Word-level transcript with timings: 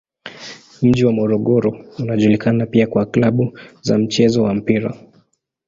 Mji 0.81 1.05
wa 1.05 1.11
Morogoro 1.13 1.85
unajulikana 1.99 2.65
pia 2.65 2.87
kwa 2.87 3.05
klabu 3.05 3.59
za 3.81 3.97
mchezo 3.97 4.43
wa 4.43 4.53
mpira. 4.53 4.95